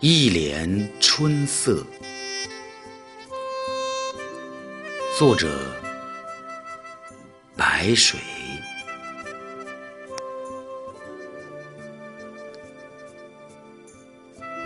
[0.00, 1.82] 一帘春色，
[5.18, 5.48] 作者
[7.56, 8.20] 白水。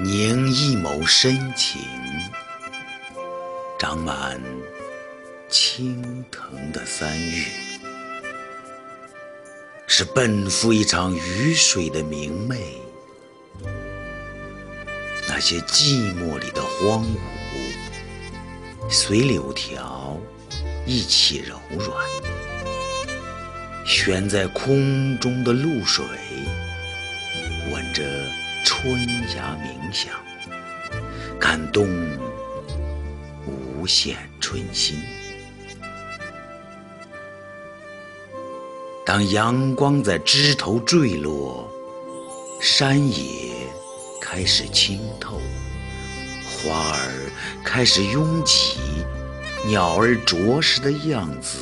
[0.00, 1.80] 凝一眸深情，
[3.78, 4.42] 长满
[5.48, 7.44] 青藤的三月，
[9.86, 12.79] 是奔赴一场雨水的明媚。
[15.40, 20.20] 那些寂寞里的荒芜，随柳条
[20.84, 22.06] 一起柔软。
[23.86, 26.04] 悬在空中的露水，
[27.72, 28.04] 闻着
[28.66, 29.00] 春
[29.34, 30.12] 芽冥想，
[31.40, 31.88] 感动
[33.46, 34.98] 无限春心。
[39.06, 41.66] 当阳光在枝头坠落，
[42.60, 43.49] 山野。
[44.32, 45.40] 开始清透，
[46.44, 47.32] 花儿
[47.64, 48.78] 开始拥挤，
[49.66, 51.58] 鸟儿啄食的样子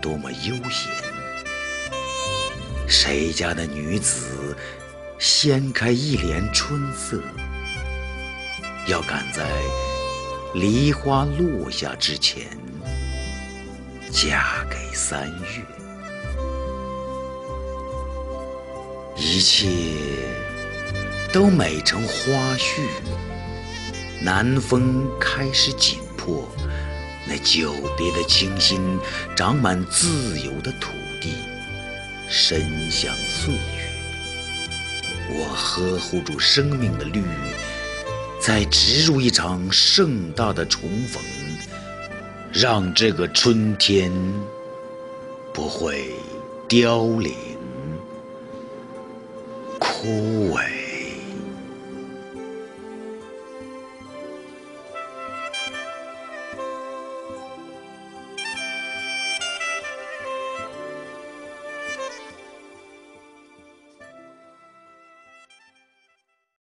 [0.00, 0.88] 多么悠闲。
[2.86, 4.56] 谁家的女子
[5.18, 7.20] 掀开一帘春色，
[8.86, 9.44] 要赶在
[10.54, 12.56] 梨花落下之前
[14.12, 15.64] 嫁给三月，
[19.16, 20.47] 一切。
[21.30, 22.80] 都美成花絮，
[24.22, 26.48] 南风开始紧迫，
[27.26, 28.98] 那久别的清新，
[29.36, 31.34] 长满自由的土地，
[32.30, 33.60] 深香岁月。
[35.30, 37.22] 我呵护住生命的绿，
[38.40, 41.22] 再植入一场盛大的重逢，
[42.50, 44.10] 让这个春天
[45.52, 46.10] 不会
[46.66, 47.34] 凋零
[49.78, 50.77] 枯萎。